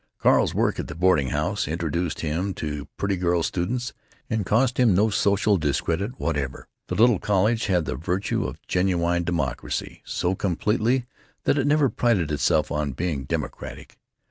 Carl's 0.17 0.55
work 0.55 0.79
at 0.79 0.87
the 0.87 0.95
boarding 0.95 1.27
house 1.27 1.67
introduced 1.67 2.21
him 2.21 2.55
to 2.55 2.87
pretty 2.97 3.15
girl 3.15 3.43
students, 3.43 3.93
and 4.31 4.47
cost 4.47 4.79
him 4.79 4.95
no 4.95 5.11
social 5.11 5.57
discredit 5.57 6.19
whatever. 6.19 6.67
The 6.87 6.95
little 6.95 7.19
college 7.19 7.67
had 7.67 7.85
the 7.85 7.93
virtue 7.95 8.45
of 8.47 8.59
genuine 8.65 9.23
democracy 9.23 10.01
so 10.03 10.33
completely 10.33 11.05
that 11.43 11.59
it 11.59 11.67
never 11.67 11.87
prided 11.87 12.31
itself 12.31 12.71
on 12.71 12.93
being 12.93 13.25
democratic. 13.25 13.99